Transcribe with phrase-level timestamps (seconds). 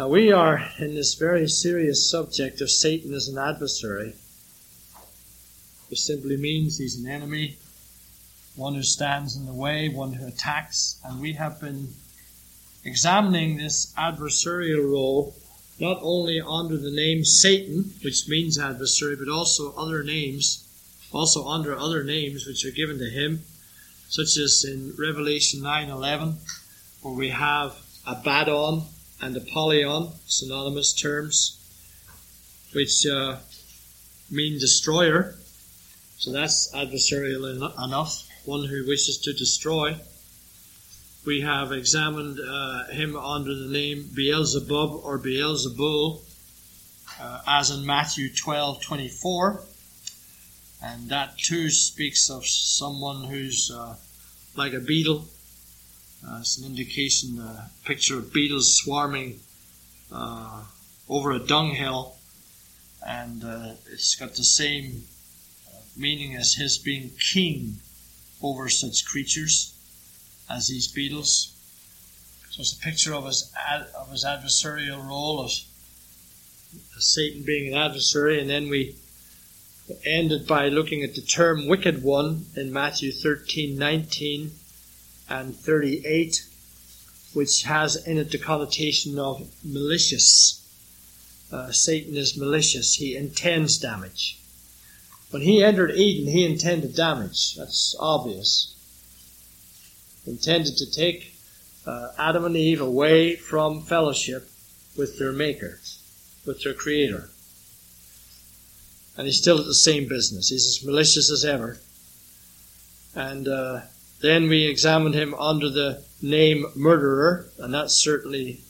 [0.00, 4.14] Now, we are in this very serious subject of Satan as an adversary,
[5.90, 7.58] which simply means he's an enemy,
[8.56, 11.88] one who stands in the way, one who attacks, and we have been
[12.82, 15.34] examining this adversarial role
[15.78, 20.66] not only under the name Satan, which means adversary, but also other names,
[21.12, 23.42] also under other names which are given to him,
[24.08, 26.36] such as in Revelation 9:11,
[27.02, 27.76] where we have
[28.06, 28.84] Abaddon,
[29.20, 31.56] and Apollyon, synonymous terms,
[32.72, 33.36] which uh,
[34.30, 35.34] mean destroyer.
[36.18, 39.96] So that's adversarial enough, one who wishes to destroy.
[41.26, 46.22] We have examined uh, him under the name Beelzebub or Beelzebul,
[47.20, 49.64] uh, as in Matthew 12 24.
[50.82, 53.96] And that too speaks of someone who's uh,
[54.56, 55.26] like a beetle,
[56.26, 59.40] uh, it's an indication, a uh, picture of beetles swarming
[60.12, 60.64] uh,
[61.08, 62.16] over a dunghill,
[63.06, 65.04] and uh, it's got the same
[65.68, 67.76] uh, meaning as his being king
[68.42, 69.74] over such creatures
[70.48, 71.54] as these beetles.
[72.50, 75.52] So it's a picture of his ad, of his adversarial role of
[76.98, 78.96] Satan being an adversary, and then we
[80.04, 84.52] ended by looking at the term wicked one in Matthew thirteen nineteen
[85.30, 86.44] and 38,
[87.32, 90.56] which has in it the connotation of malicious.
[91.52, 92.94] Uh, Satan is malicious.
[92.94, 94.38] He intends damage.
[95.30, 97.54] When he entered Eden, he intended damage.
[97.54, 98.74] That's obvious.
[100.26, 101.32] Intended to take
[101.86, 104.48] uh, Adam and Eve away from fellowship
[104.96, 105.78] with their Maker,
[106.44, 107.30] with their Creator.
[109.16, 110.48] And he's still at the same business.
[110.48, 111.78] He's as malicious as ever.
[113.14, 113.80] And uh,
[114.20, 118.60] then we examined him under the name murderer, and that's certainly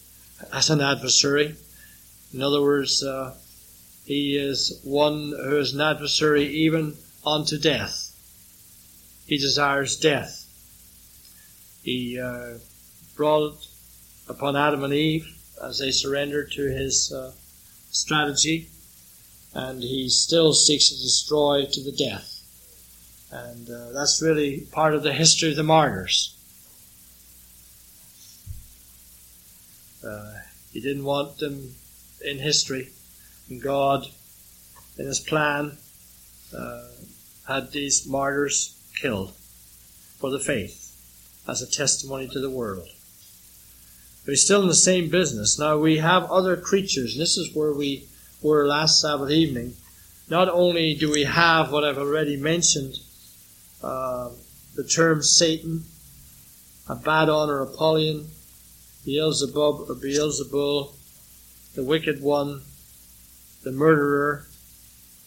[0.52, 1.56] as an adversary.
[2.32, 3.34] In other words, uh,
[4.04, 8.06] he is one who is an adversary even unto death.
[9.26, 10.46] He desires death.
[11.82, 12.58] He uh,
[13.16, 13.66] brought it
[14.28, 15.26] upon Adam and Eve
[15.62, 17.32] as they surrendered to his uh,
[17.90, 18.68] strategy,
[19.54, 22.29] and he still seeks to destroy to the death.
[23.32, 26.36] And uh, that's really part of the history of the martyrs.
[30.04, 30.34] Uh,
[30.72, 31.74] he didn't want them
[32.24, 32.88] in history.
[33.48, 34.06] And God,
[34.98, 35.78] in His plan,
[36.56, 36.88] uh,
[37.46, 39.32] had these martyrs killed
[40.18, 40.86] for the faith
[41.48, 42.88] as a testimony to the world.
[44.24, 45.58] But he's still in the same business.
[45.58, 48.06] Now we have other creatures, this is where we
[48.42, 49.74] were last Sabbath evening.
[50.28, 52.96] Not only do we have what I've already mentioned
[53.82, 54.30] uh,
[54.76, 55.84] the term Satan,
[56.88, 58.28] Abaddon or Apollyon,
[59.04, 60.92] Beelzebub or Beelzebul,
[61.74, 62.62] the wicked one,
[63.62, 64.46] the murderer.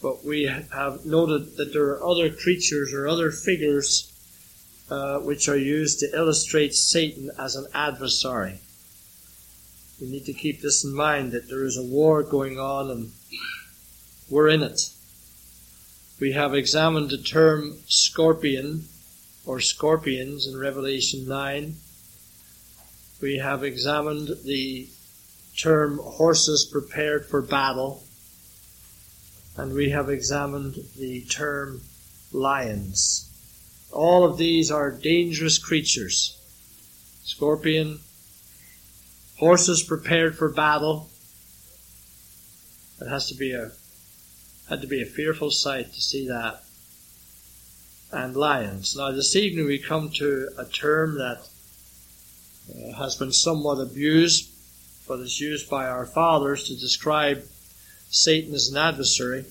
[0.02, 4.12] But we have noted that there are other creatures or other figures
[4.90, 8.60] uh, which are used to illustrate Satan as an adversary.
[10.00, 13.12] We need to keep this in mind that there is a war going on and
[14.28, 14.90] we're in it.
[16.20, 18.84] We have examined the term scorpion
[19.44, 21.74] or scorpions in Revelation 9.
[23.20, 24.88] We have examined the
[25.56, 28.04] term horses prepared for battle.
[29.56, 31.80] And we have examined the term
[32.32, 33.30] lions.
[33.90, 36.38] All of these are dangerous creatures.
[37.24, 37.98] Scorpion,
[39.38, 41.10] horses prepared for battle.
[43.00, 43.72] It has to be a
[44.68, 46.62] had to be a fearful sight to see that.
[48.12, 48.96] And lions.
[48.96, 51.48] Now, this evening we come to a term that
[52.70, 54.50] uh, has been somewhat abused,
[55.08, 57.44] but is used by our fathers to describe
[58.08, 59.44] Satan as an adversary.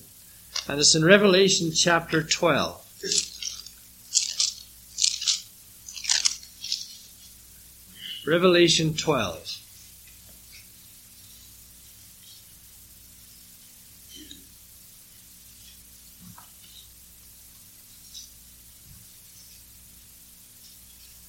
[0.66, 2.80] And it's in Revelation chapter 12.
[8.26, 9.63] Revelation 12.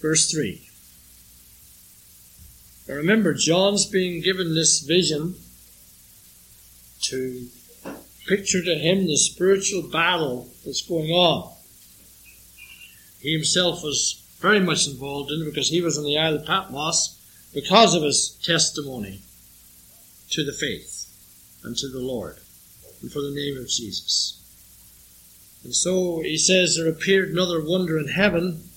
[0.06, 0.62] Verse 3.
[2.88, 5.34] Now remember, John's being given this vision
[7.06, 7.48] to
[8.28, 11.52] picture to him the spiritual battle that's going on.
[13.20, 16.46] He himself was very much involved in it because he was on the Isle of
[16.46, 17.20] Patmos
[17.52, 19.22] because of his testimony
[20.30, 21.12] to the faith
[21.64, 22.38] and to the Lord
[23.02, 24.40] and for the name of Jesus.
[25.64, 28.70] And so he says there appeared another wonder in heaven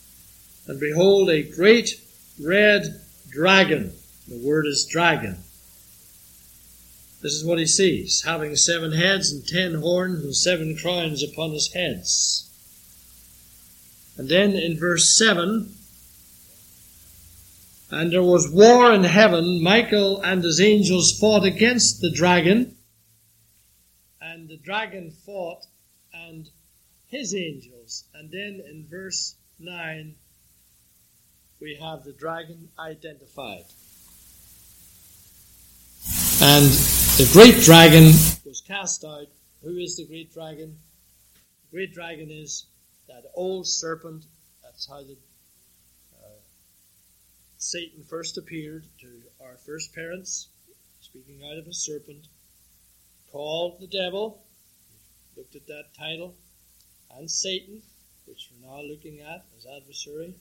[0.68, 2.00] and behold, a great
[2.38, 3.00] red
[3.30, 3.92] dragon.
[4.28, 5.38] The word is dragon.
[7.22, 11.52] This is what he sees having seven heads and ten horns and seven crowns upon
[11.52, 12.44] his heads.
[14.18, 15.72] And then in verse 7
[17.90, 19.62] And there was war in heaven.
[19.62, 22.76] Michael and his angels fought against the dragon.
[24.20, 25.66] And the dragon fought
[26.12, 26.50] and
[27.06, 28.04] his angels.
[28.12, 30.14] And then in verse 9
[31.60, 33.64] we have the dragon identified.
[36.40, 36.66] And
[37.18, 38.04] the great dragon
[38.44, 39.26] was cast out.
[39.62, 40.78] Who is the great dragon?
[41.70, 42.66] The great dragon is
[43.08, 44.24] that old serpent.
[44.62, 45.16] That's how the
[46.16, 46.38] uh,
[47.58, 49.08] Satan first appeared to
[49.44, 50.48] our first parents,
[51.00, 52.28] speaking out of a serpent,
[53.32, 54.44] called the devil.
[55.36, 56.34] Looked at that title,
[57.16, 57.82] and Satan,
[58.26, 60.34] which we're now looking at as adversary,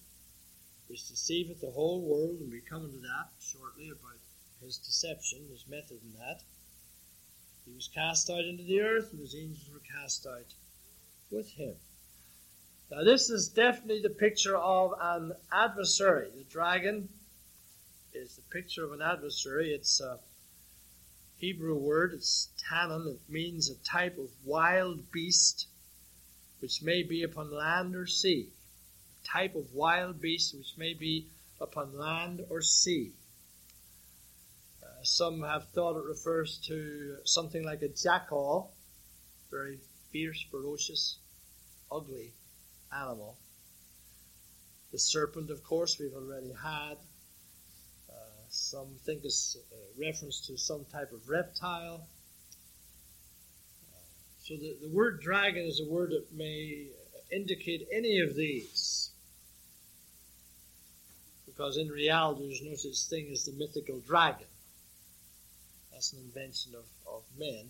[0.88, 4.20] which deceiveth the whole world, and we come into that shortly about
[4.62, 6.42] his deception, his method in that.
[7.66, 10.54] He was cast out into the earth, and his angels were cast out
[11.30, 11.76] with him.
[12.90, 16.30] Now, this is definitely the picture of an adversary.
[16.34, 17.10] The dragon
[18.14, 19.74] is the picture of an adversary.
[19.74, 20.20] It's a
[21.38, 23.08] Hebrew word, it's tannin.
[23.08, 25.68] It means a type of wild beast
[26.60, 28.50] which may be upon land or sea.
[29.32, 31.28] Type of wild beast which may be
[31.60, 33.12] upon land or sea.
[35.04, 38.74] Some have thought it refers to something like a jackal,
[39.50, 39.80] very
[40.12, 41.18] fierce, ferocious,
[41.92, 42.34] ugly
[42.92, 43.38] animal.
[44.92, 46.98] The serpent, of course, we've already had.
[48.10, 48.14] Uh,
[48.50, 52.08] some think it's a reference to some type of reptile.
[53.90, 54.02] Uh,
[54.40, 56.88] so the, the word dragon is a word that may
[57.32, 59.07] indicate any of these.
[61.58, 64.46] Because in reality, there's no such thing as the mythical dragon.
[65.92, 67.66] That's an invention of, of men.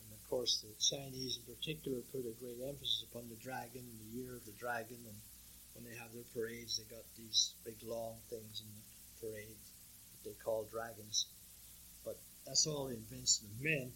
[0.00, 4.16] And of course, the Chinese in particular put a great emphasis upon the dragon the
[4.16, 4.96] year of the dragon.
[5.06, 5.18] And
[5.74, 9.60] when they have their parades, they got these big long things in the parade
[10.24, 11.26] that they call dragons.
[12.06, 12.16] But
[12.46, 13.92] that's all the invention of men.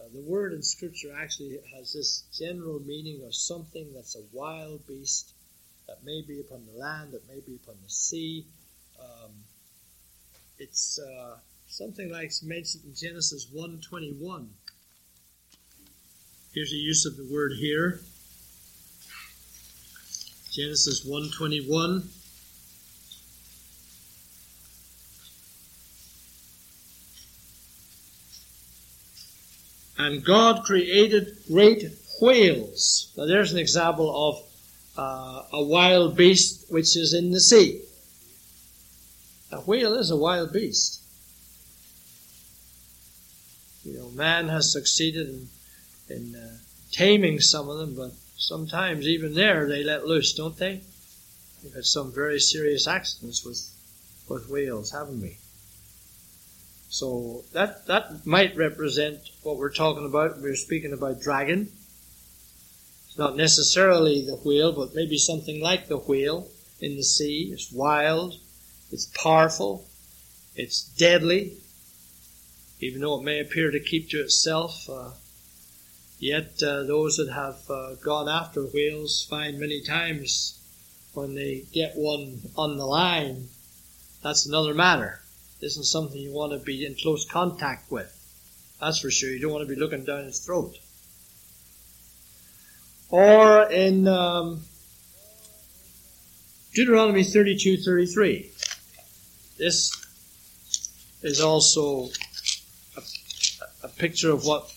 [0.00, 4.84] Uh, the word in Scripture actually has this general meaning of something that's a wild
[4.88, 5.35] beast
[5.86, 8.44] that may be upon the land, that may be upon the sea.
[9.00, 9.30] Um,
[10.58, 11.36] it's uh,
[11.68, 14.48] something like mentioned in Genesis 1:21.
[16.52, 18.00] Here's a use of the word here.
[20.50, 22.08] Genesis 1:21.
[29.98, 31.84] And God created great
[32.20, 33.12] whales.
[33.16, 34.45] Now there's an example of
[34.96, 37.82] uh, a wild beast which is in the sea.
[39.52, 41.00] A whale is a wild beast.
[43.84, 45.48] You know, man has succeeded in,
[46.08, 46.56] in uh,
[46.90, 50.80] taming some of them, but sometimes even there they let loose, don't they?
[51.62, 53.70] We've had some very serious accidents with
[54.28, 55.38] with whales, haven't we?
[56.88, 60.40] So that that might represent what we're talking about.
[60.40, 61.68] We're speaking about dragon.
[63.16, 66.48] It's not necessarily the whale, but maybe something like the whale
[66.82, 67.48] in the sea.
[67.50, 68.34] It's wild,
[68.92, 69.86] it's powerful,
[70.54, 71.56] it's deadly,
[72.78, 74.86] even though it may appear to keep to itself.
[74.86, 75.12] Uh,
[76.18, 80.60] yet uh, those that have uh, gone after whales find many times
[81.14, 83.48] when they get one on the line,
[84.22, 85.22] that's another matter.
[85.58, 88.12] This isn't something you want to be in close contact with.
[88.78, 89.30] That's for sure.
[89.30, 90.76] You don't want to be looking down his throat.
[93.10, 94.62] Or in um,
[96.74, 98.50] Deuteronomy 32 33.
[99.58, 99.90] This
[101.22, 102.10] is also
[103.82, 104.70] a picture of what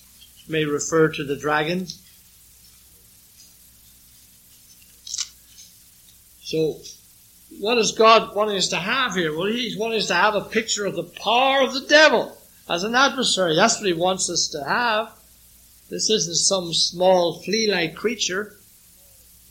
[0.48, 1.88] may refer to the dragon.
[6.42, 6.80] So,
[7.60, 9.38] what is God wanting us to have here?
[9.38, 12.38] Well, He's wanting us to have a picture of the power of the devil
[12.70, 13.56] as an adversary.
[13.56, 15.19] That's what He wants us to have.
[15.90, 18.56] This isn't some small flea-like creature,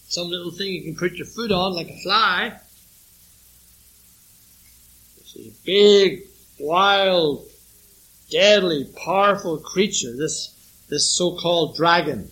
[0.08, 2.56] some little thing you can put your foot on like a fly.
[5.16, 6.22] This is a big,
[6.60, 7.48] wild,
[8.30, 10.54] deadly, powerful creature, this,
[10.88, 12.30] this so-called dragon.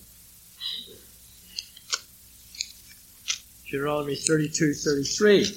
[3.65, 5.53] Deuteronomy 32, 33.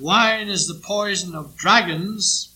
[0.00, 2.48] Wine is the poison of dragons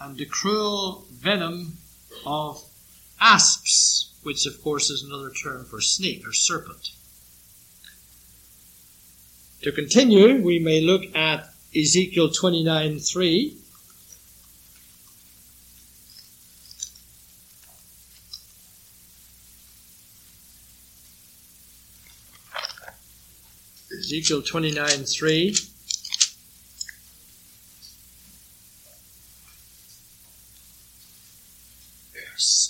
[0.00, 1.78] and the cruel venom
[2.24, 2.62] of
[3.20, 6.90] asps, which of course is another term for snake or serpent.
[9.62, 13.56] To continue, we may look at Ezekiel 29 3.
[23.98, 25.56] Ezekiel 29 3.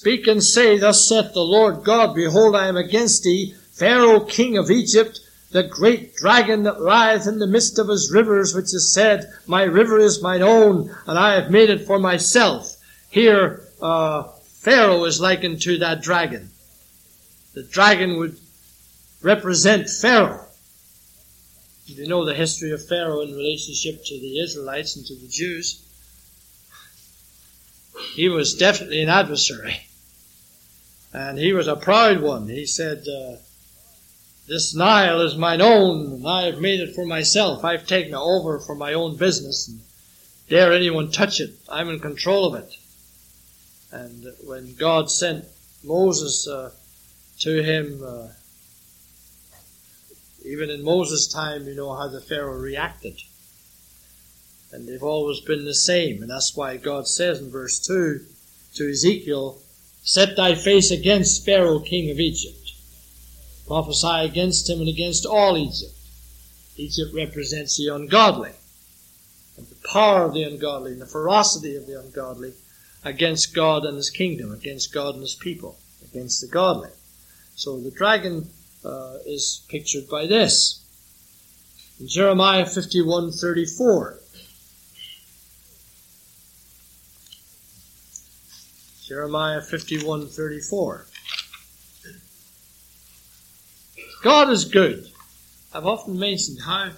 [0.07, 4.57] Speak and say, Thus saith the Lord God, Behold, I am against thee, Pharaoh king
[4.57, 5.19] of Egypt,
[5.51, 9.65] the great dragon that lieth in the midst of his rivers, which has said, My
[9.65, 12.77] river is mine own, and I have made it for myself.
[13.11, 16.51] Here, uh, Pharaoh is likened to that dragon.
[17.55, 18.39] The dragon would
[19.23, 20.47] represent Pharaoh.
[21.89, 25.27] If You know the history of Pharaoh in relationship to the Israelites and to the
[25.27, 25.83] Jews.
[28.15, 29.81] He was definitely an adversary.
[31.17, 32.47] And he was a proud one.
[32.47, 33.37] He said, uh,
[34.47, 37.65] This Nile is mine own, and I have made it for myself.
[37.65, 39.81] I've taken it over for my own business, and
[40.51, 41.55] dare anyone touch it.
[41.71, 42.77] I'm in control of it.
[43.91, 45.47] And when God sent
[45.83, 46.73] Moses uh,
[47.39, 48.29] to him, uh,
[50.45, 53.23] even in Moses' time, you know how the Pharaoh reacted.
[54.71, 56.21] And they've always been the same.
[56.21, 58.21] And that's why God says in verse 2
[58.75, 59.63] to Ezekiel,
[60.07, 62.71] Set thy face against Pharaoh, king of Egypt.
[63.67, 65.99] Prophesy against him and against all Egypt.
[66.77, 68.53] Egypt represents the ungodly.
[69.57, 72.53] And the power of the ungodly and the ferocity of the ungodly
[73.03, 76.91] against God and his kingdom, against God and his people, against the godly.
[77.57, 78.49] So the dragon
[78.85, 80.85] uh, is pictured by this.
[81.99, 84.21] In Jeremiah 51:34.
[89.07, 91.07] Jeremiah 51:34.
[94.21, 95.13] God is good.
[95.73, 96.91] I've often mentioned how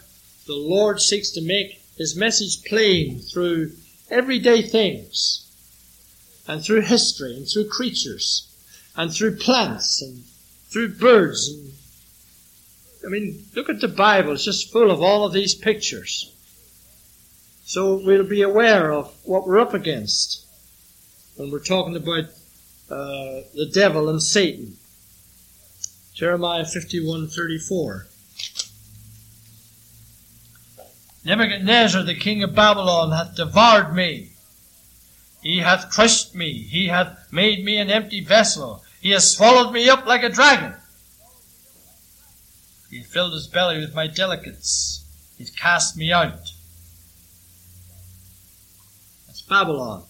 [0.47, 3.73] the Lord seeks to make his message plain through
[4.09, 5.45] everyday things
[6.47, 8.49] and through history and through creatures
[8.97, 10.25] and through plants and
[10.71, 11.75] through birds and
[13.05, 14.33] I mean, look at the Bible.
[14.33, 16.33] It's just full of all of these pictures.
[17.65, 20.48] So we'll be aware of what we're up against
[21.39, 22.25] when we're talking about
[22.91, 24.77] uh, the devil and Satan.
[26.13, 28.07] Jeremiah 51:34.
[31.25, 34.31] Nebuchadnezzar, the king of Babylon, hath devoured me.
[35.43, 36.53] He hath crushed me.
[36.55, 38.83] He hath made me an empty vessel.
[39.01, 40.75] He has swallowed me up like a dragon.
[42.91, 45.05] He filled his belly with my delicates.
[45.37, 46.51] He cast me out.
[49.27, 50.08] That's Babylon.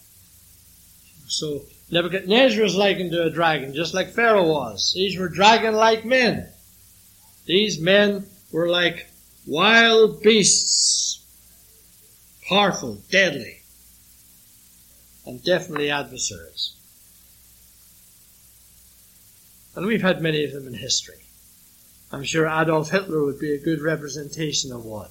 [1.29, 4.93] So Nebuchadnezzar is likened to a dragon, just like Pharaoh was.
[4.95, 6.49] These were dragon-like men.
[7.45, 9.07] These men were like
[9.45, 11.23] wild beasts,
[12.47, 13.61] powerful, deadly,
[15.25, 16.75] and definitely adversaries.
[19.75, 21.23] And we've had many of them in history.
[22.11, 25.09] I'm sure Adolf Hitler would be a good representation of one.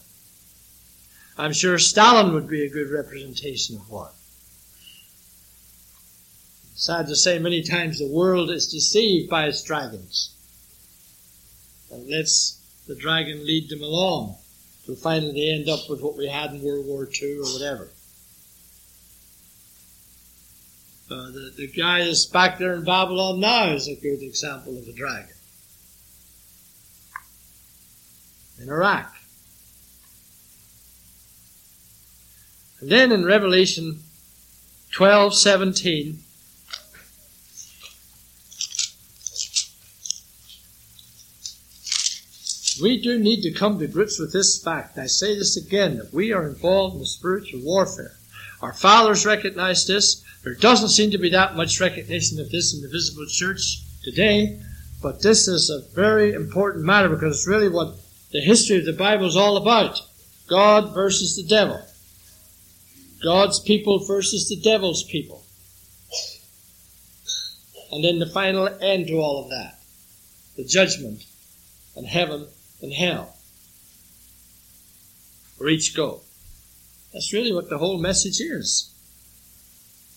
[1.36, 4.10] I'm sure Stalin would be a good representation of one.
[6.78, 10.32] Sad to say, many times the world is deceived by its dragons
[11.90, 14.36] and lets the dragon lead them along
[14.86, 17.88] till finally they end up with what we had in World War II or whatever.
[21.10, 24.86] Uh, the, the guy that's back there in Babylon now is a good example of
[24.86, 25.34] a dragon.
[28.60, 29.14] in Iraq.
[32.80, 34.00] And then in Revelation
[34.92, 36.20] 12, 17,
[42.80, 44.98] we do need to come to grips with this fact.
[44.98, 48.12] I say this again, that we are involved in the spiritual warfare.
[48.60, 50.22] Our fathers recognized this.
[50.44, 54.60] There doesn't seem to be that much recognition of this in the visible church today,
[55.02, 57.94] but this is a very important matter because it's really what
[58.32, 60.00] the history of the Bible is all about.
[60.48, 61.80] God versus the devil.
[63.22, 65.42] God's people versus the devil's people.
[67.90, 69.78] And then the final end to all of that.
[70.56, 71.24] The judgment
[71.96, 72.46] and heaven
[72.80, 73.36] and hell.
[75.56, 76.22] Where each go.
[77.12, 78.92] That's really what the whole message is.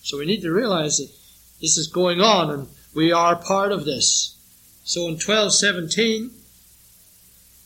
[0.02, 1.10] So we need to realize that
[1.60, 4.36] this is going on and we are part of this.
[4.84, 6.30] So in 1217,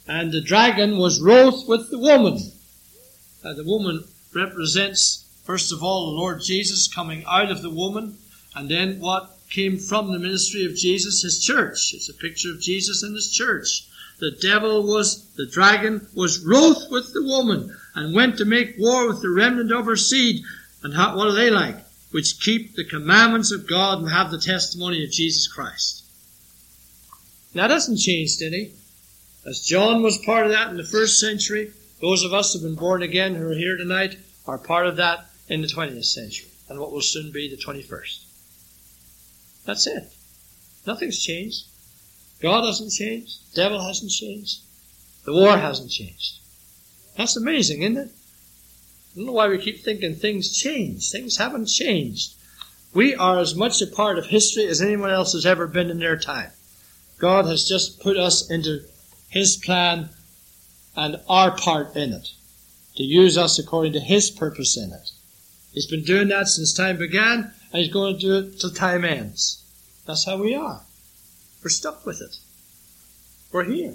[0.06, 2.38] and the dragon was wroth with the woman.
[3.44, 8.18] Uh, the woman represents, first of all, the Lord Jesus coming out of the woman,
[8.54, 11.92] and then what came from the ministry of Jesus, his church.
[11.94, 13.88] It's a picture of Jesus and his church.
[14.18, 19.06] The devil was, the dragon was wroth with the woman and went to make war
[19.06, 20.42] with the remnant of her seed.
[20.82, 21.76] And how, what are they like?
[22.12, 26.04] Which keep the commandments of God and have the testimony of Jesus Christ.
[27.54, 28.72] Now, that hasn't changed any.
[29.44, 32.68] As John was part of that in the first century, those of us who have
[32.68, 36.48] been born again who are here tonight are part of that in the 20th century
[36.68, 38.24] and what will soon be the 21st.
[39.64, 40.12] That's it.
[40.86, 41.64] Nothing's changed.
[42.40, 43.54] God hasn't changed.
[43.54, 44.60] Devil hasn't changed.
[45.24, 46.38] The war hasn't changed.
[47.16, 48.10] That's amazing, isn't it?
[48.10, 51.10] I don't know why we keep thinking things change.
[51.10, 52.34] Things haven't changed.
[52.92, 55.98] We are as much a part of history as anyone else has ever been in
[55.98, 56.50] their time.
[57.18, 58.80] God has just put us into
[59.30, 60.10] His plan
[60.94, 62.28] and our part in it,
[62.96, 65.10] to use us according to His purpose in it.
[65.72, 69.04] He's been doing that since time began, and He's going to do it till time
[69.04, 69.62] ends.
[70.06, 70.85] That's how we are.
[71.62, 72.36] We're stuck with it.
[73.52, 73.94] We're here.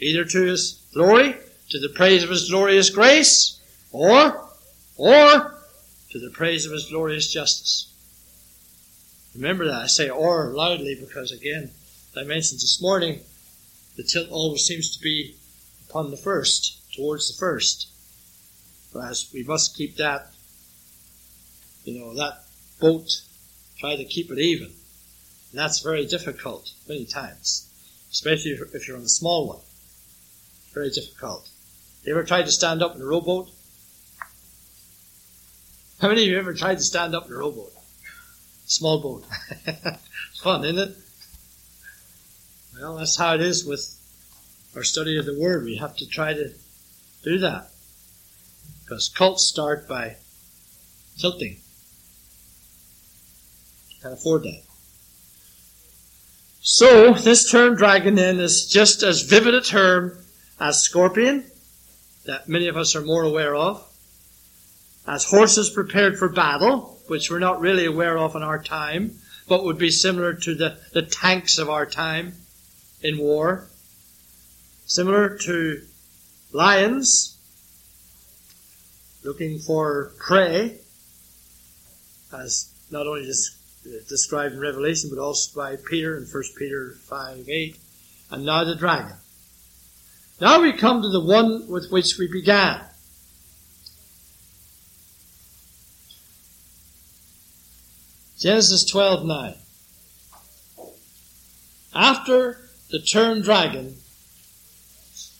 [0.00, 1.36] Either to His glory,
[1.70, 3.60] to the praise of His glorious grace,
[3.92, 4.48] or,
[4.96, 5.54] or
[6.10, 7.88] to the praise of His glorious justice.
[9.34, 9.82] Remember that.
[9.82, 11.70] I say or loudly because, again,
[12.16, 13.20] I mentioned this morning,
[13.96, 15.36] the tilt always seems to be
[15.88, 17.88] upon the first, towards the first.
[18.92, 20.28] Whereas we must keep that,
[21.84, 22.44] you know, that
[22.80, 23.22] boat,
[23.78, 24.72] try to keep it even.
[25.52, 27.68] And that's very difficult many times,
[28.10, 29.60] especially if you're on a small one.
[30.72, 31.46] Very difficult.
[32.04, 33.50] You ever tried to stand up in a rowboat?
[36.00, 37.72] How many of you ever tried to stand up in a rowboat?
[38.64, 39.26] Small boat.
[40.42, 40.96] Fun, isn't it?
[42.80, 43.94] Well, that's how it is with
[44.74, 45.64] our study of the Word.
[45.64, 46.50] We have to try to
[47.22, 47.68] do that.
[48.82, 50.16] Because cults start by
[51.18, 51.58] tilting.
[54.00, 54.62] Can't afford that.
[56.64, 60.16] So, this term dragon then is just as vivid a term
[60.60, 61.42] as scorpion,
[62.24, 63.84] that many of us are more aware of,
[65.04, 69.64] as horses prepared for battle, which we're not really aware of in our time, but
[69.64, 72.32] would be similar to the, the tanks of our time
[73.02, 73.66] in war,
[74.86, 75.82] similar to
[76.52, 77.38] lions
[79.24, 80.78] looking for prey,
[82.32, 86.94] as not only just Uh, described in Revelation, but also by Peter in 1 Peter
[87.00, 87.76] 5 8,
[88.30, 89.16] and now the dragon.
[90.40, 92.80] Now we come to the one with which we began.
[98.38, 99.54] Genesis 12 9.
[101.92, 103.96] After the term dragon,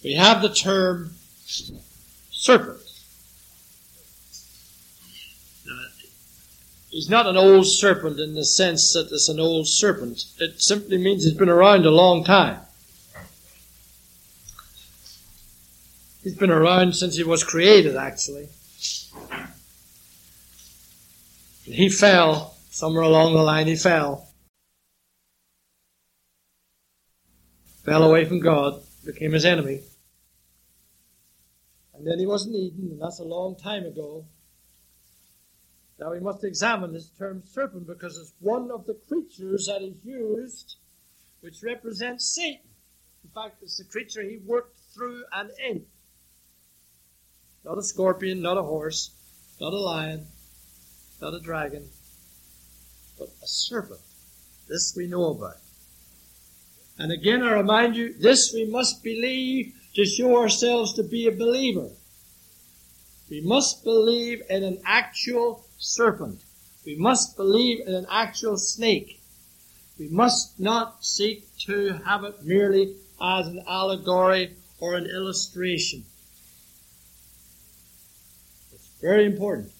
[0.02, 1.14] we have the term
[2.32, 2.81] serpent.
[6.92, 10.24] He's not an old serpent in the sense that it's an old serpent.
[10.38, 12.60] It simply means he's been around a long time.
[16.22, 18.46] He's been around since he was created, actually.
[21.64, 24.28] He fell, somewhere along the line he fell.
[27.84, 29.80] Fell away from God, became his enemy.
[31.94, 34.26] And then he was in Eden, and that's a long time ago.
[36.02, 39.94] Now we must examine this term serpent because it's one of the creatures that is
[40.04, 40.74] used
[41.42, 42.66] which represents Satan.
[43.22, 45.86] In fact, it's the creature he worked through and in.
[47.64, 49.12] Not a scorpion, not a horse,
[49.60, 50.26] not a lion,
[51.20, 51.88] not a dragon,
[53.16, 54.00] but a serpent.
[54.68, 55.58] This we know about.
[56.98, 61.32] And again, I remind you, this we must believe to show ourselves to be a
[61.32, 61.90] believer.
[63.30, 66.40] We must believe in an actual serpent.
[66.86, 69.20] We must believe in an actual snake.
[69.98, 76.04] We must not seek to have it merely as an allegory or an illustration.
[78.72, 79.70] It's very important.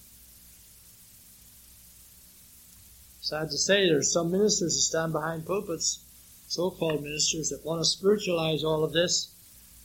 [3.21, 5.99] Sad to say, there's some ministers that stand behind pulpits,
[6.47, 9.33] so-called ministers, that want to spiritualize all of this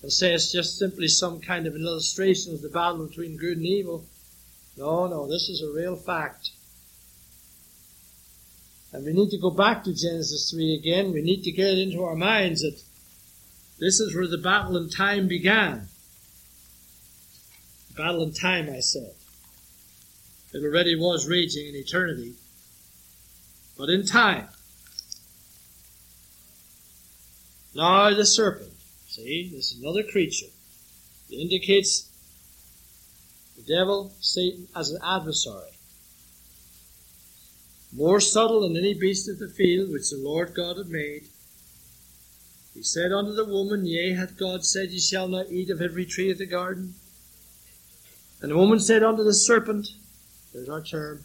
[0.02, 3.56] and say it's just simply some kind of an illustration of the battle between good
[3.56, 4.04] and evil.
[4.78, 6.50] No, no, this is a real fact.
[8.92, 11.12] And we need to go back to Genesis 3 again.
[11.12, 12.80] We need to get it into our minds that
[13.80, 15.88] this is where the battle in time began.
[17.96, 19.14] Battle in time, I said.
[20.54, 22.34] It already was raging in eternity.
[23.76, 24.48] But in time.
[27.74, 28.72] Now the serpent.
[29.08, 30.46] See, this is another creature.
[31.30, 32.07] It indicates
[33.68, 35.70] devil, Satan, as an adversary.
[37.92, 41.24] More subtle than any beast of the field which the Lord God had made.
[42.74, 46.06] He said unto the woman, Yea, hath God said, Ye shall not eat of every
[46.06, 46.94] tree of the garden?
[48.40, 49.88] And the woman said unto the serpent,
[50.52, 51.24] There's our term,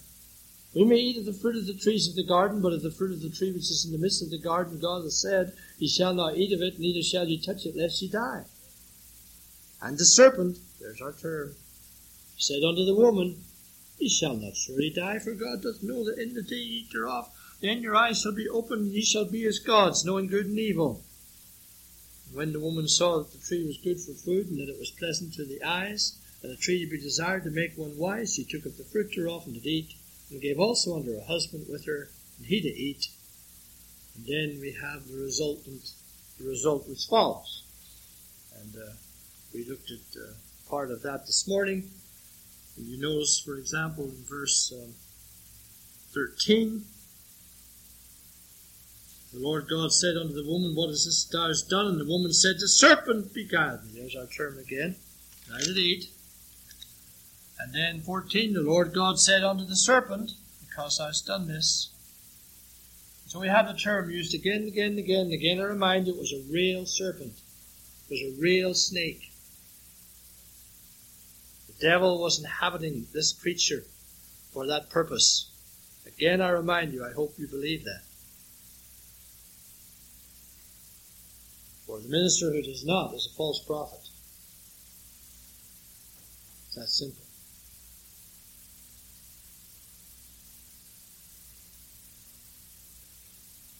[0.74, 2.92] We may eat of the fruit of the trees of the garden, but of the
[2.92, 5.54] fruit of the tree which is in the midst of the garden, God has said,
[5.78, 8.46] Ye shall not eat of it, neither shall ye touch it, lest ye die.
[9.82, 11.56] And the serpent, there's our term,
[12.38, 13.44] said unto the woman,
[14.00, 16.92] Ye shall not surely die, for God doth know that in the day ye eat
[16.92, 17.30] thereof,
[17.62, 20.60] then your eyes shall be opened, and ye shall be as gods, knowing good and
[20.60, 21.04] evil.
[22.28, 24.80] And when the woman saw that the tree was good for food, and that it
[24.80, 28.34] was pleasant to the eyes, and a tree to be desired to make one wise,
[28.34, 29.94] she took of the fruit thereof and did eat,
[30.30, 33.08] and gave also unto her husband with her, and he did eat.
[34.16, 35.94] And then we have the resultant,
[36.40, 37.64] the result which follows.
[38.60, 38.92] And uh,
[39.54, 40.34] we looked at uh,
[40.70, 41.90] part of that this morning.
[42.78, 44.94] And you notice, for example, in verse um,
[46.14, 46.84] 13,
[49.34, 51.88] the Lord God said unto the woman, What is this thou hast done?
[51.88, 54.00] And the woman said, The serpent beguiled me.
[54.00, 54.96] There's our term again.
[55.54, 56.10] I did eat.
[57.60, 60.32] And then 14, the Lord God said unto the serpent,
[60.62, 61.90] Because thou hast done this.
[63.28, 65.60] So we have the term used again and again and again and again.
[65.60, 67.34] I remind you, it was a real serpent.
[68.10, 69.33] It was a real snake.
[71.84, 73.84] The devil was inhabiting this creature
[74.54, 75.52] for that purpose.
[76.08, 78.04] Again, I remind you, I hope you believe that.
[81.86, 84.00] For the minister who does not is a false prophet.
[86.68, 87.22] It's that simple.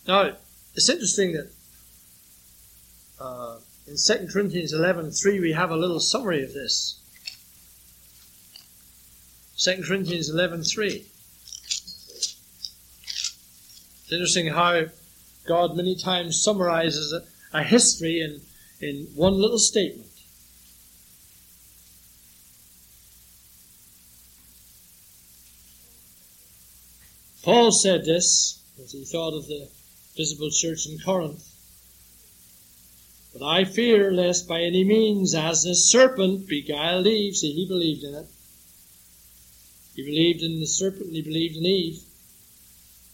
[0.06, 0.36] Now,
[0.76, 1.50] it's interesting that
[3.22, 7.00] uh, in 2 Corinthians 11.3 we have a little summary of this.
[9.58, 11.06] 2 Corinthians 11.3
[14.04, 14.86] It's interesting how
[15.46, 17.24] God many times summarizes a,
[17.58, 18.42] a history in,
[18.82, 20.10] in one little statement.
[27.44, 29.70] Paul said this as he thought of the
[30.16, 31.50] visible church in Corinth.
[33.34, 38.04] But I fear lest by any means, as the serpent beguiled Eve, see, he believed
[38.04, 38.28] in it.
[39.96, 42.02] He believed in the serpent and he believed in Eve.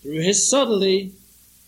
[0.02, 1.14] Through his subtlety,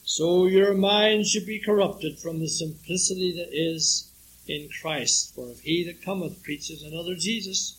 [0.04, 4.10] so your mind should be corrupted from the simplicity that is
[4.47, 5.36] in Christ.
[5.36, 7.78] For if he that cometh preaches another Jesus,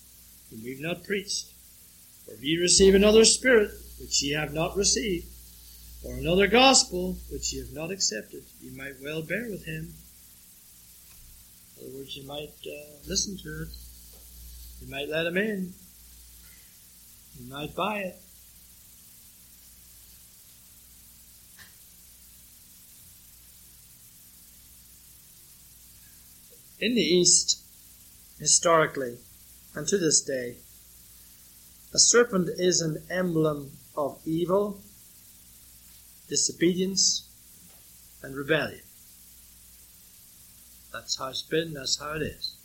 [0.50, 1.46] whom we've not preached,
[2.28, 5.26] or if ye receive another spirit, which ye have not received,
[6.04, 9.94] or another gospel which ye have not accepted, ye might well bear with him.
[11.80, 13.68] In other words, you might uh, listen to it.
[14.80, 15.74] You might let him in.
[17.42, 18.16] You might buy it.
[26.80, 27.62] In the East,
[28.38, 29.18] historically,
[29.74, 30.56] and to this day,
[31.94, 34.80] a serpent is an emblem of evil
[36.32, 37.28] disobedience,
[38.22, 38.80] and rebellion.
[40.90, 42.56] That's how it's been, that's how it is.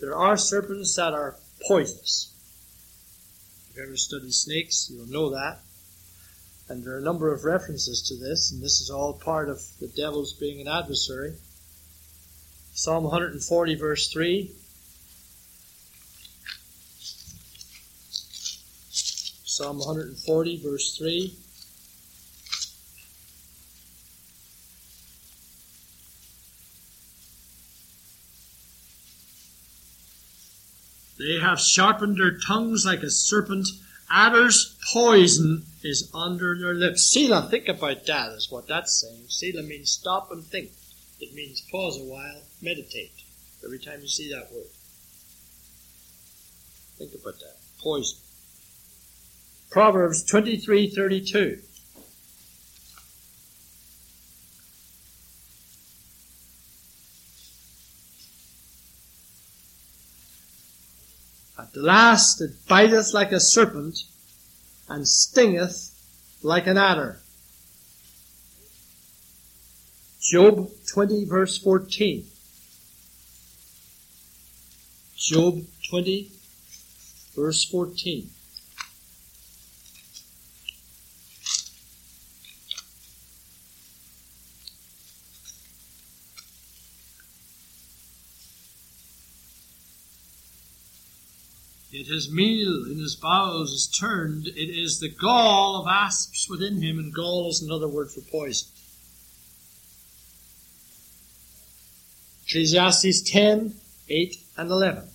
[0.00, 2.32] There are serpents that are poisonous.
[3.70, 5.60] If you've ever studied snakes, you'll know that.
[6.68, 9.60] And there are a number of references to this, and this is all part of
[9.80, 11.34] the devil's being an adversary.
[12.74, 14.54] Psalm 140, verse 3
[19.52, 21.36] Psalm 140, verse 3.
[31.22, 33.68] They have sharpened their tongues like a serpent.
[34.10, 37.04] Adder's poison is under their lips.
[37.04, 39.26] Selah, think about that, is what that's saying.
[39.28, 40.72] Selah means stop and think.
[41.20, 43.12] It means pause a while, meditate.
[43.64, 44.66] Every time you see that word.
[46.98, 47.56] Think about that.
[47.80, 48.18] Poison.
[49.70, 51.62] Proverbs 23:32.
[61.72, 63.98] The last it biteth like a serpent
[64.88, 65.90] and stingeth
[66.42, 67.20] like an adder.
[70.20, 72.26] Job 20 verse 14.
[75.16, 76.30] Job 20
[77.34, 78.30] verse 14.
[92.12, 96.98] his meal in his bowels is turned, it is the gall of asps within him,
[96.98, 98.68] and gall is another word for poison.
[102.46, 103.74] Ecclesiastes 10,
[104.08, 105.08] 8, and 11.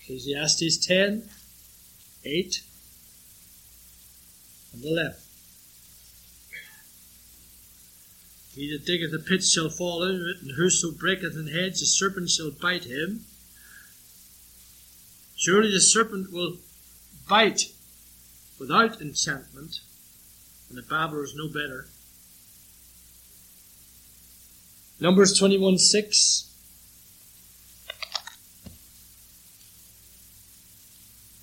[0.00, 1.28] Ecclesiastes 10,
[2.24, 2.62] 8,
[4.72, 5.21] and 11.
[8.54, 11.86] He that diggeth a pit shall fall into it, and whoso breaketh an hedge, the
[11.86, 13.24] serpent shall bite him.
[15.36, 16.58] Surely the serpent will
[17.28, 17.72] bite
[18.58, 19.80] without enchantment,
[20.68, 21.86] and the babbler is no better.
[25.00, 26.48] Numbers 21 6.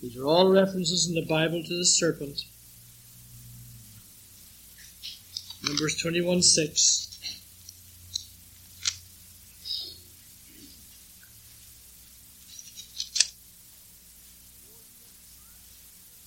[0.01, 2.43] These are all references in the Bible to the serpent.
[5.69, 7.05] Numbers 21 6.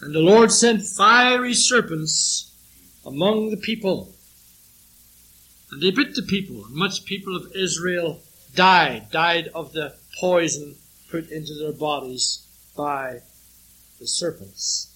[0.00, 2.52] And the Lord sent fiery serpents
[3.04, 4.14] among the people.
[5.72, 8.20] And they bit the people, and much people of Israel
[8.54, 10.76] died, died of the poison
[11.10, 13.22] put into their bodies by
[13.98, 14.94] the serpents.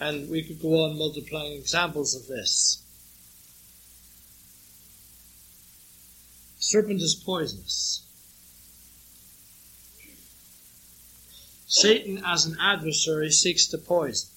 [0.00, 2.82] And we could go on multiplying examples of this.
[6.58, 8.04] Serpent is poisonous.
[11.66, 14.28] Satan, as an adversary, seeks to poison.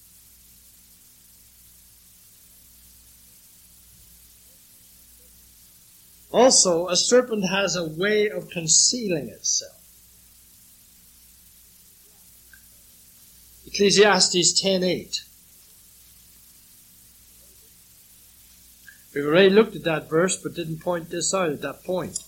[6.32, 9.78] Also, a serpent has a way of concealing itself.
[13.66, 15.31] Ecclesiastes 10.8
[19.14, 22.24] We've already looked at that verse, but didn't point this out at that point.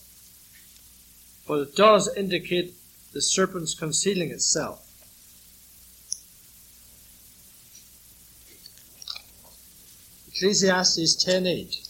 [1.47, 2.73] But it does indicate
[3.13, 4.89] the serpent's concealing itself.
[10.27, 11.89] Ecclesiastes 10.8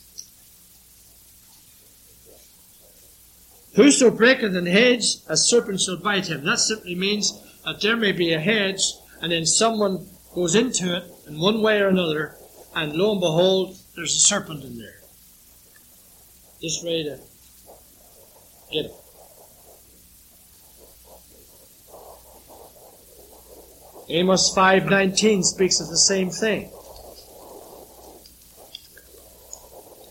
[3.75, 6.43] Whoso breaketh an hedge, a serpent shall bite him.
[6.43, 7.33] That simply means
[7.65, 11.79] that there may be a hedge, and then someone goes into it in one way
[11.79, 12.35] or another,
[12.75, 15.01] and lo and behold, there's a serpent in there.
[16.61, 17.19] Just ready to
[18.71, 18.93] get it.
[24.09, 26.69] Amos 5:19 speaks of the same thing.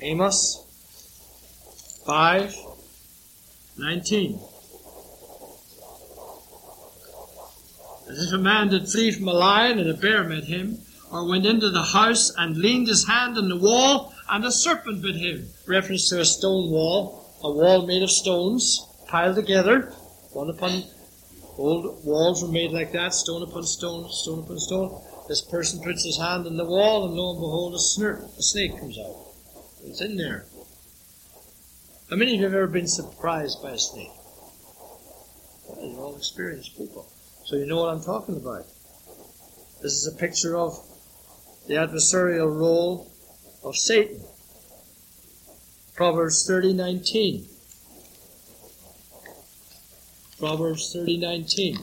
[0.01, 0.65] Amos
[2.07, 4.41] 5:19
[8.09, 11.29] As if a man did flee from a lion and a bear met him, or
[11.29, 15.15] went into the house and leaned his hand on the wall and a serpent bit
[15.15, 15.47] him.
[15.69, 19.93] Reference to a stone wall, a wall made of stones piled together,
[20.33, 20.83] one upon
[21.59, 25.03] old walls were made like that, stone upon stone, stone upon stone.
[25.29, 28.43] This person puts his hand on the wall, and lo and behold, a, snir- a
[28.43, 29.15] snake comes out.
[29.85, 30.47] It's in there.
[32.09, 34.11] How many of you have ever been surprised by a snake?
[35.69, 37.07] Well, you're all experienced people,
[37.45, 38.65] so you know what I'm talking about.
[39.83, 40.75] This is a picture of
[41.67, 43.11] the adversarial role
[43.63, 44.21] of Satan.
[45.95, 47.47] Proverbs 30:19.
[50.39, 51.79] Proverbs 30:19.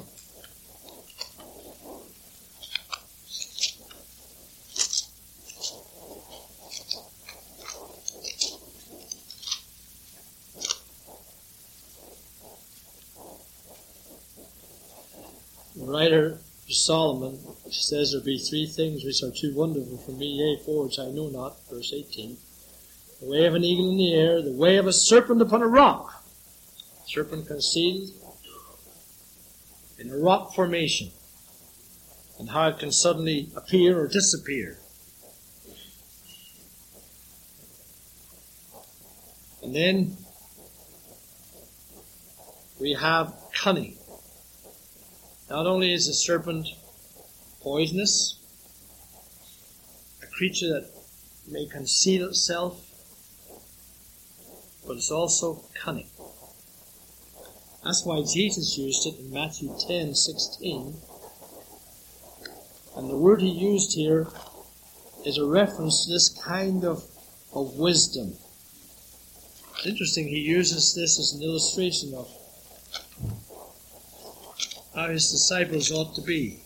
[15.75, 16.39] The writer
[16.69, 17.39] Solomon
[17.71, 21.09] says there be three things which are too wonderful for me, yea, four which I
[21.09, 22.37] know not, verse 18.
[23.21, 25.67] The way of an eagle in the air, the way of a serpent upon a
[25.67, 26.23] rock.
[27.07, 28.09] Serpent concealed
[29.97, 31.09] in a rock formation,
[32.39, 34.77] and how it can suddenly appear or disappear.
[39.63, 40.17] And then
[42.79, 43.98] we have cunning.
[45.49, 46.67] Not only is the serpent
[47.59, 48.37] poisonous,
[50.21, 50.91] a creature that
[51.47, 52.85] may conceal itself,
[54.85, 56.09] but it's also cunning.
[57.83, 60.95] That's why Jesus used it in Matthew 10 16.
[62.95, 64.27] And the word he used here
[65.25, 67.03] is a reference to this kind of,
[67.53, 68.33] of wisdom.
[69.77, 72.29] It's interesting, he uses this as an illustration of
[74.99, 76.59] how his disciples ought to be.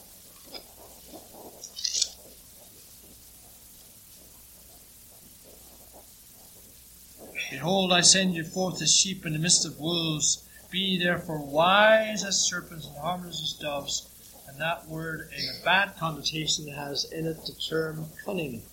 [7.51, 10.49] Behold, I send you forth as sheep in the midst of wolves.
[10.71, 14.09] Be therefore wise as serpents and harmless as doves.
[14.47, 18.63] And that word, in a bad connotation, has in it the term cunning,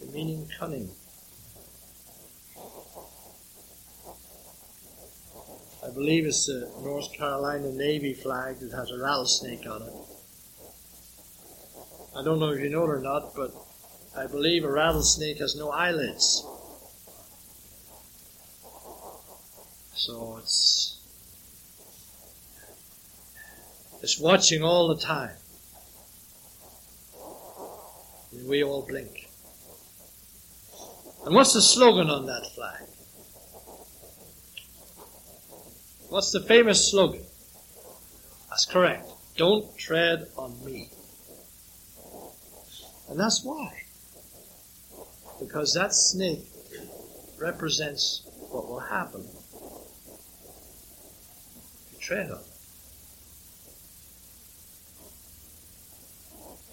[0.00, 0.90] the meaning cunning.
[5.84, 9.92] I believe it's the North Carolina Navy flag that has a rattlesnake on it.
[12.16, 13.52] I don't know if you know it or not, but
[14.16, 16.46] I believe a rattlesnake has no eyelids.
[19.94, 20.98] So it's
[24.02, 25.36] it's watching all the time.
[28.32, 29.28] And we all blink.
[31.24, 32.91] And what's the slogan on that flag?
[36.12, 37.24] What's the famous slogan?
[38.50, 39.08] That's correct.
[39.38, 40.90] Don't tread on me.
[43.08, 43.84] And that's why.
[45.40, 46.44] Because that snake
[47.40, 49.26] represents what will happen
[51.92, 52.44] you tread on.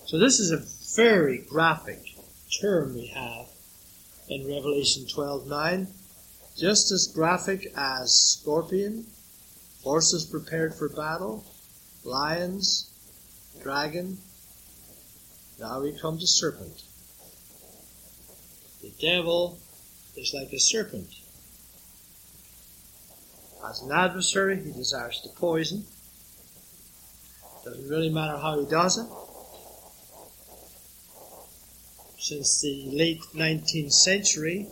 [0.06, 0.66] So this is a
[1.02, 2.02] very graphic
[2.62, 3.48] term we have
[4.28, 5.88] in Revelation 12:9,
[6.58, 9.06] just as graphic as scorpion,
[9.84, 11.44] horses prepared for battle,
[12.04, 12.90] lions,
[13.62, 14.18] dragon.
[15.60, 16.84] Now we come to serpent.
[18.82, 19.60] The devil
[20.16, 21.10] is like a serpent.
[23.68, 25.86] As an adversary, he desires to poison.
[27.66, 29.08] Doesn't really matter how he does it.
[32.18, 34.68] Since the late 19th century,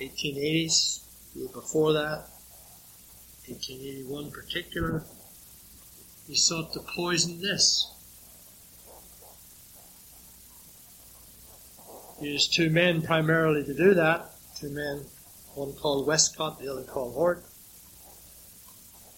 [0.00, 1.00] 1880s,
[1.34, 2.26] before that,
[3.48, 5.04] 1881 in particular,
[6.26, 7.90] he sought to poison this.
[12.20, 14.30] Used two men primarily to do that.
[14.56, 15.06] Two men,
[15.54, 17.42] one called Westcott, the other called Hort.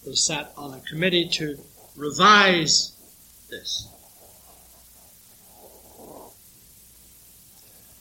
[0.05, 1.59] who sat on a committee to
[1.96, 2.92] revise
[3.51, 3.88] this.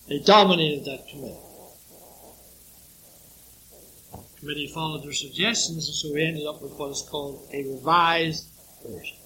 [0.08, 1.51] They dominated that committee.
[4.41, 8.49] Committee followed their suggestions, and so we ended up with what is called a revised
[8.84, 9.17] version.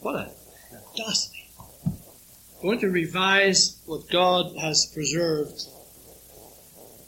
[0.00, 0.30] What a
[0.94, 1.50] audacity
[2.62, 5.60] going to revise what God has preserved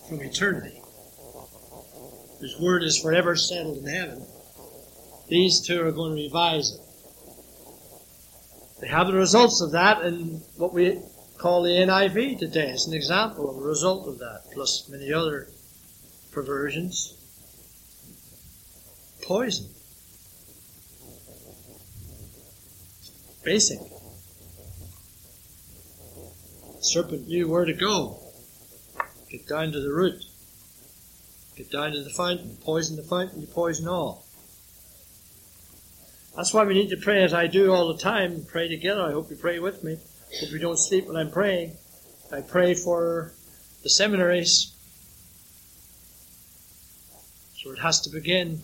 [0.09, 0.81] from eternity.
[2.41, 4.27] His word is forever settled in heaven.
[5.29, 6.81] These two are going to revise it.
[8.81, 11.01] They have the results of that in what we
[11.39, 12.71] call the NIV today.
[12.71, 15.49] It's an example of a result of that, plus many other
[16.33, 17.15] perversions.
[19.23, 19.69] Poison.
[23.45, 23.79] Basic
[26.81, 28.19] serpent knew where to go.
[29.31, 30.25] Get down to the root.
[31.57, 32.57] Get down to the fountain.
[32.63, 34.25] Poison the fountain, you poison all.
[36.37, 38.45] That's why we need to pray as I do all the time.
[38.47, 39.03] Pray together.
[39.03, 39.99] I hope you pray with me.
[40.41, 41.77] Hope you don't sleep when I'm praying.
[42.33, 43.35] I pray for
[43.83, 44.72] the seminaries.
[47.63, 48.61] So it has to begin.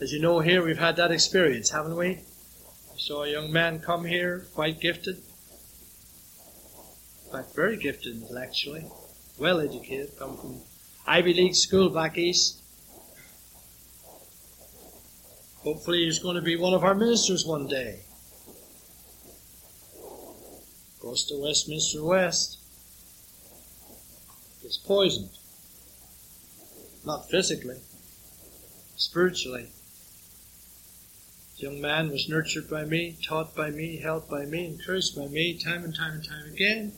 [0.00, 2.08] As you know, here we've had that experience, haven't we?
[2.94, 5.22] We saw a young man come here, quite gifted,
[7.30, 8.86] fact, very gifted intellectually,
[9.38, 10.60] well educated, come from
[11.06, 12.60] Ivy League school back east.
[15.58, 18.00] Hopefully he's going to be one of our ministers one day.
[21.00, 22.58] Goes to Westminster West.
[24.62, 25.37] Gets poisoned.
[27.08, 27.78] Not physically,
[28.96, 29.68] spiritually.
[31.52, 35.26] This young man was nurtured by me, taught by me, helped by me, encouraged by
[35.26, 36.92] me time and time and time again.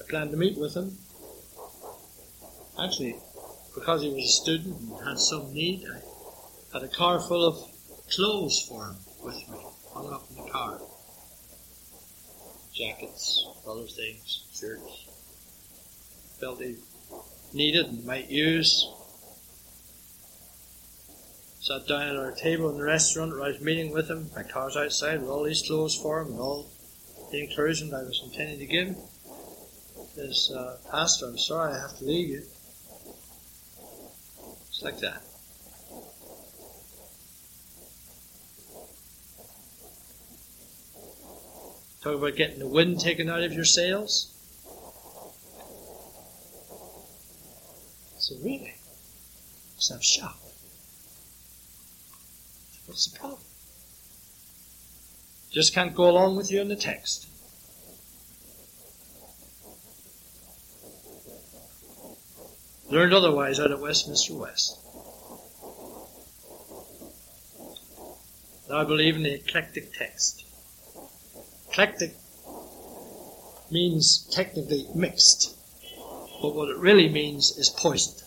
[0.00, 0.98] I planned to meet with him.
[2.76, 3.14] Actually,
[3.72, 7.56] because he was a student and had some need, I had a car full of
[8.10, 9.58] clothes for him with me,
[9.94, 10.80] hung up in the car.
[12.74, 15.11] Jackets, other things, shirts.
[16.42, 16.76] Felt he
[17.54, 18.86] needed and might use.
[21.60, 24.28] Sat down at our table in the restaurant where I was meeting with him.
[24.36, 26.68] My car's outside with all these clothes for him and all
[27.30, 28.96] the encouragement I was intending to give him
[30.18, 32.42] as uh, pastor, I'm sorry I have to leave you.
[34.68, 35.22] It's like that.
[42.02, 44.31] Talk about getting the wind taken out of your sails.
[48.22, 48.72] So really,
[49.92, 50.44] I'm shocked.
[52.86, 53.40] What's the problem?
[55.50, 57.26] Just can't go along with you in the text.
[62.88, 64.78] Learned otherwise out at Westminster West.
[68.72, 70.44] I believe in the eclectic text.
[71.72, 72.14] Eclectic
[73.68, 75.56] means technically mixed,
[76.42, 78.20] but what it really means is poisoned.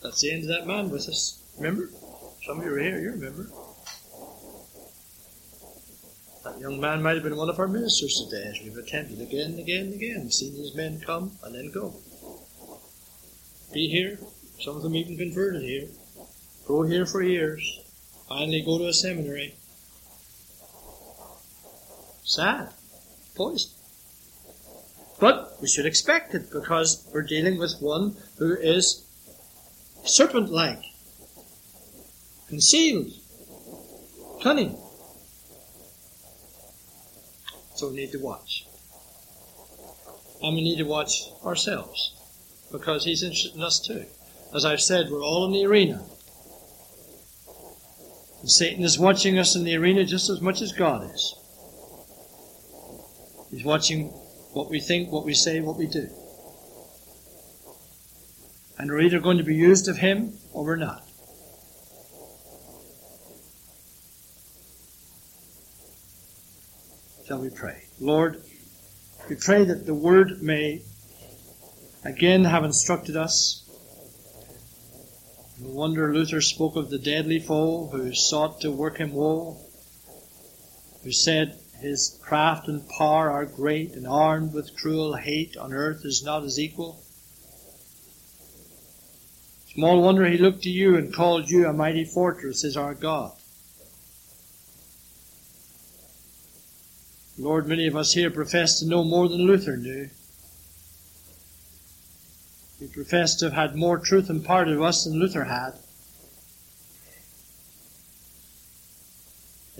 [0.00, 1.42] That's the end of that man with us.
[1.58, 1.90] Remember?
[2.46, 3.48] Some of you are here, you remember.
[6.44, 9.52] That young man might have been one of our ministers today, as we've attended again
[9.52, 11.94] and again and again, seen these men come and then go.
[13.72, 14.18] Be here,
[14.60, 15.88] some of them even converted here,
[16.66, 17.80] go here for years,
[18.28, 19.54] finally go to a seminary.
[22.24, 22.70] Sad.
[23.34, 23.81] Poison.
[25.22, 29.06] But we should expect it because we're dealing with one who is
[30.04, 30.82] serpent like,
[32.48, 33.12] concealed,
[34.42, 34.76] cunning.
[37.76, 38.66] So we need to watch.
[40.42, 42.18] And we need to watch ourselves
[42.72, 44.04] because he's interested in us too.
[44.52, 46.02] As I've said, we're all in the arena.
[48.40, 51.36] And Satan is watching us in the arena just as much as God is.
[53.52, 54.12] He's watching
[54.52, 56.08] what we think, what we say, what we do.
[58.78, 61.02] And we're either going to be used of him or we're not.
[67.26, 67.84] Shall we pray?
[68.00, 68.42] Lord,
[69.28, 70.82] we pray that the word may
[72.04, 73.60] again have instructed us.
[75.60, 79.56] No wonder Luther spoke of the deadly foe who sought to work him woe,
[81.04, 86.04] who said, His craft and power are great, and armed with cruel hate on earth
[86.04, 87.02] is not his equal.
[89.74, 93.32] Small wonder he looked to you and called you a mighty fortress is our God.
[97.36, 100.08] Lord, many of us here profess to know more than Luther knew.
[102.80, 105.72] We profess to have had more truth imparted to us than Luther had.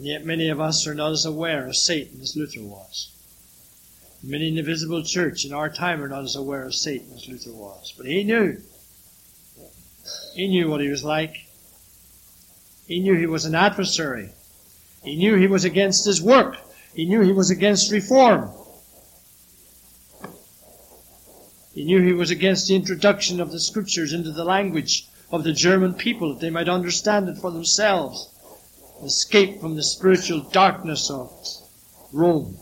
[0.03, 3.13] And yet many of us are not as aware of Satan as Luther was.
[4.21, 7.29] Many in the visible church in our time are not as aware of Satan as
[7.29, 7.95] Luther was.
[7.97, 8.61] But he knew.
[10.35, 11.47] He knew what he was like.
[12.89, 14.31] He knew he was an adversary.
[15.05, 16.57] He knew he was against his work.
[16.95, 18.51] He knew he was against reform.
[21.77, 25.53] He knew he was against the introduction of the scriptures into the language of the
[25.53, 28.32] German people that they might understand it for themselves,
[29.03, 31.31] escape from the spiritual darkness of
[32.13, 32.57] Rome.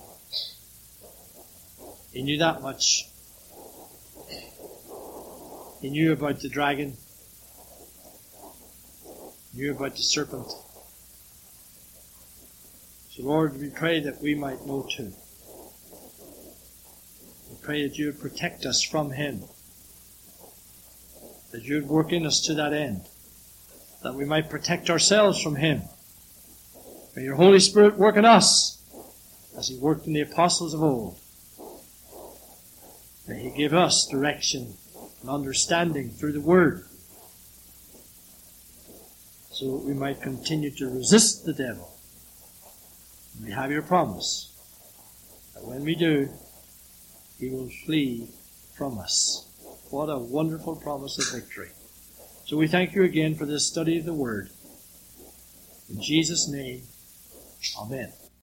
[2.13, 3.07] He knew that much.
[5.81, 6.97] He knew about the dragon,
[9.53, 10.47] he knew about the serpent.
[13.11, 15.13] So, Lord, we pray that we might know too.
[17.51, 19.45] We pray that you would protect us from him,
[21.53, 23.07] that you would work in us to that end,
[24.03, 25.83] that we might protect ourselves from him.
[27.17, 28.83] May your Holy Spirit work in us
[29.57, 31.19] as he worked in the apostles of old.
[33.29, 34.75] May he give us direction
[35.21, 36.85] and understanding through the Word
[39.51, 41.91] so that we might continue to resist the devil
[43.43, 44.53] we have your promise
[45.55, 46.29] that when we do,
[47.39, 48.29] he will flee
[48.77, 49.47] from us.
[49.91, 51.71] What a wonderful promise of victory.
[52.45, 54.51] So we thank you again for this study of the Word.
[55.89, 56.83] In Jesus' name,
[57.75, 58.20] 好的。